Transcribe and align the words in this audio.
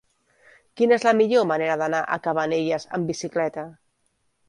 Quina 0.81 0.95
és 1.01 1.05
la 1.09 1.13
millor 1.19 1.45
manera 1.51 1.77
d'anar 1.83 2.01
a 2.03 2.19
Cabanelles 2.29 2.91
amb 2.99 3.15
bicicleta? 3.15 3.71